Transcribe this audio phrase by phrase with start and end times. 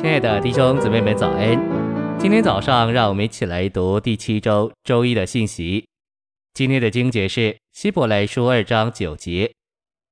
[0.00, 2.18] 亲爱的弟兄姊妹们，早安！
[2.18, 5.86] 今天早上，让我们一起来读第七周周一的信息。
[6.54, 9.52] 今天的经节是希伯来书二章九节，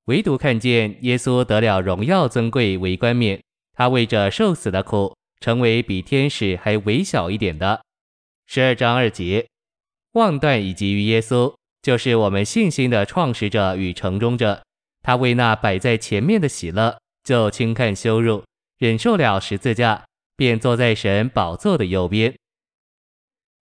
[0.05, 3.41] 唯独看见耶稣得了荣耀尊贵为冠冕，
[3.73, 7.81] 他为着受死的苦，成为比天使还微小一点的。
[8.47, 9.47] 十二章二节，
[10.13, 14.61] 望断以及于耶稣，就是我们信心的创始者与成终者。
[15.01, 18.45] 他为那摆在前面的喜乐，就轻看羞辱。
[18.79, 20.05] 忍受了十字架，
[20.37, 22.33] 便坐在神宝座的右边。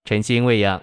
[0.05, 0.80] 晨星喂养，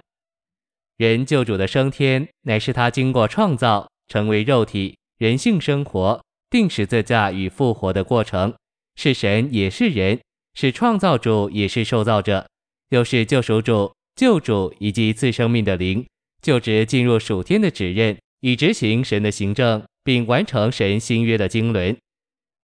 [0.97, 8.53] 人救主的升天，乃是他经过创造，成为肉体，人性生活，定十字架与复活的过程。
[8.95, 10.19] 是神，也是人，
[10.55, 12.49] 是创造主，也是受造者，
[12.89, 16.05] 又是救赎主、救主以及赐生命的灵，
[16.41, 21.95] 就职进入属天的职任，以执行神的行政，并完成神新约的经纶。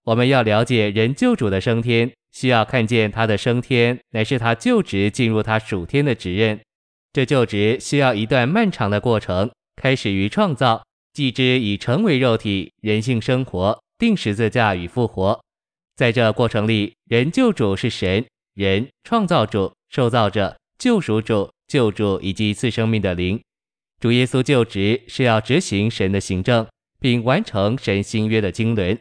[0.06, 6.60] 我们要了解人救主的升天，需要看见他的升天乃是他就职进入他属天的职任。
[7.14, 15.40] 这就职需要一段漫长的过程，开始于创造，继之以成为肉体、人性生活、定十字架与复活。
[15.96, 23.40] 在这过程里，人救主是神、人、创造主、受造者、救赎主、救主以及赐生命的灵。
[24.02, 26.68] 主耶稣就职是要执行神的行政，
[27.00, 28.98] 并完成神新约的经纶。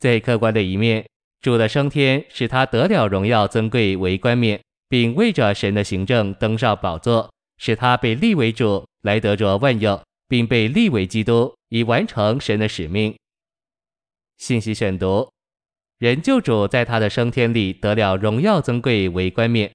[0.00, 1.04] 最客观的一面，
[1.40, 13.14] 主的升天使他得了荣耀尊贵为冠冕，并为着神的行政登上宝座，使他被立为主来得着万有，并被立为基督以完成神的使命。
[14.38, 15.30] 信息选读：
[15.98, 19.70] 人救主在他的升天里得了荣耀尊贵为冠冕。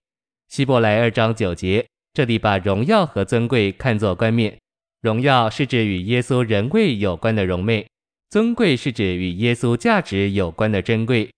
[0.50, 4.58] 希伯来二章九节，这里把荣耀和尊贵看作冠冕，
[5.02, 7.88] 荣耀是指与耶稣人位有关的荣美。
[8.30, 11.32] 尊贵是指与耶稣价值有关的珍贵，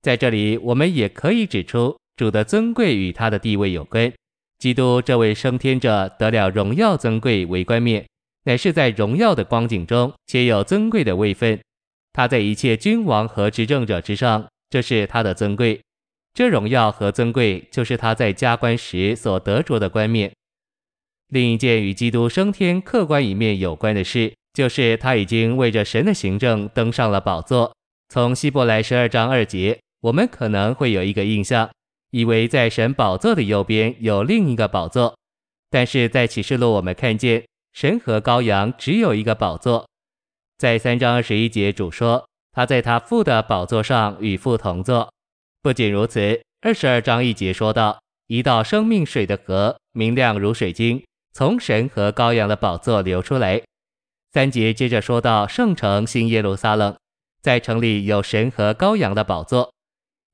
[0.00, 4.10] 在这里我们也可以指出，主的尊贵与他的地位有关。
[4.58, 8.06] 基督这位升天者得了荣耀尊贵为冠冕，
[8.44, 11.60] 乃是在荣耀的光景中，且有尊贵的位分。
[12.14, 15.78] 他在一切君王和执政者之上，这是他的尊贵。
[16.32, 20.32] 这荣耀和尊贵就是他在加冠时所得着的冠冕。
[21.28, 24.32] 另一件与基督升天客观一面有关的事。
[24.52, 27.72] 就是他已经为着神的行政登上了宝座。
[28.08, 31.70] 从希伯来十二章二节，我们可能会有一个印象，
[32.10, 35.16] 以为在神宝座的右边有另一个宝座。
[35.70, 39.86] 但是在启示录，我们看见神和羔羊只有一个宝座。
[40.58, 45.12] 在三章二十一节，主说他在他父的宝座上与父同坐。
[45.62, 51.00] 不仅如此，二十二章一节说道：一道生命水的河，明亮如水晶，
[51.32, 53.62] 从神和羔羊的宝座流出来。
[54.32, 56.96] 三节接着说到圣城新耶路撒冷，
[57.42, 59.72] 在城里有神和羔羊的宝座。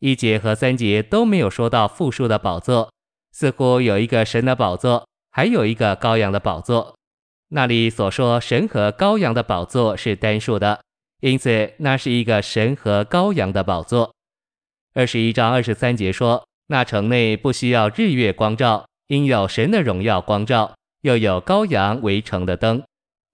[0.00, 2.92] 一节和三节都没有说到复数的宝座，
[3.32, 6.94] 似乎有一个神的宝座，还有一个羔羊的宝座。
[7.48, 10.82] 那里所说神和羔羊的宝座是单数的，
[11.20, 14.12] 因此那是一个神和羔羊的宝座。
[14.92, 22.82] 二十一章二十三节说，那城内不需要日月光照，因有神的荣耀光照，又有羔羊为城的灯。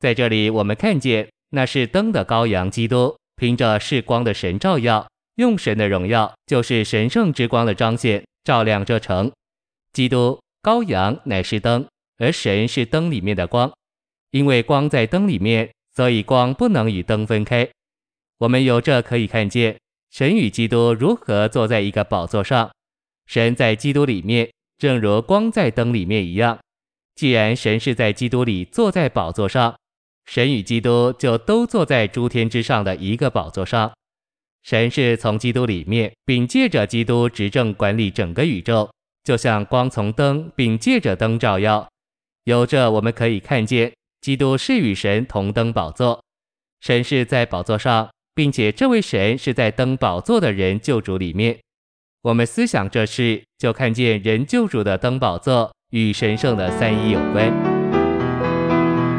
[0.02, 9.30] 在这里，我们看见那是灯的羔羊基督，凭着是光的神照耀，用神的荣耀，就是神圣之光的彰显，照亮这城。
[9.92, 11.86] 基督羔羊乃是灯，
[12.18, 13.72] 而神是灯里面的光。
[14.32, 17.68] 因为光在灯里面，所以光不能与灯分开。
[18.38, 19.78] 我们由这可以看见，
[20.10, 22.68] 神与基督如何坐在一个宝座上。
[23.26, 26.58] 神在基督里面，正如光在灯里面一样。
[27.14, 29.76] 既然神是在基督里坐在宝座上，
[30.26, 33.92] 神与基督就都坐在诸天之上的一个宝座上。
[34.62, 38.90] 神是从基督里面，并借着基督执政管理整个宇宙，
[39.24, 41.88] 就像光从灯，并借着灯照耀。
[42.44, 46.22] 由这我们可以看见，基督是与神同登宝座。
[46.80, 51.58] 神是在宝座上，并且这位神是在登宝座的人救主里面。
[52.22, 57.71] 我们思想这事，就看见人救主的登宝座与神圣的三一有关。